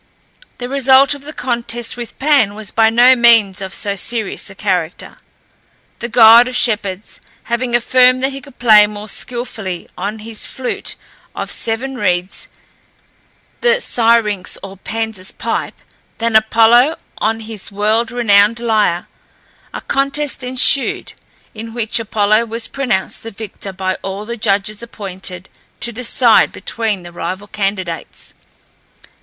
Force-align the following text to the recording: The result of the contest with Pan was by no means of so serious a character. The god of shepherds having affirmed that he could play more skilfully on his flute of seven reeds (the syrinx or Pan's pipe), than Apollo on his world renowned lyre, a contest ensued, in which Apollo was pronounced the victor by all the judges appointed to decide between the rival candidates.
The 0.57 0.67
result 0.67 1.13
of 1.13 1.25
the 1.25 1.31
contest 1.31 1.95
with 1.95 2.17
Pan 2.17 2.55
was 2.55 2.71
by 2.71 2.89
no 2.89 3.15
means 3.15 3.61
of 3.61 3.71
so 3.71 3.95
serious 3.95 4.49
a 4.49 4.55
character. 4.55 5.19
The 5.99 6.09
god 6.09 6.47
of 6.47 6.55
shepherds 6.55 7.19
having 7.43 7.75
affirmed 7.75 8.23
that 8.23 8.31
he 8.31 8.41
could 8.41 8.57
play 8.57 8.87
more 8.87 9.07
skilfully 9.07 9.87
on 9.95 10.17
his 10.25 10.47
flute 10.47 10.95
of 11.35 11.51
seven 11.51 11.93
reeds 11.99 12.47
(the 13.59 13.79
syrinx 13.79 14.57
or 14.63 14.75
Pan's 14.77 15.31
pipe), 15.33 15.79
than 16.17 16.35
Apollo 16.35 16.95
on 17.19 17.41
his 17.41 17.71
world 17.71 18.09
renowned 18.09 18.59
lyre, 18.59 19.05
a 19.71 19.81
contest 19.81 20.43
ensued, 20.43 21.13
in 21.53 21.75
which 21.75 21.99
Apollo 21.99 22.45
was 22.45 22.67
pronounced 22.67 23.21
the 23.21 23.29
victor 23.29 23.71
by 23.71 23.93
all 24.01 24.25
the 24.25 24.35
judges 24.35 24.81
appointed 24.81 25.47
to 25.79 25.91
decide 25.91 26.51
between 26.51 27.03
the 27.03 27.11
rival 27.11 27.45
candidates. 27.45 28.33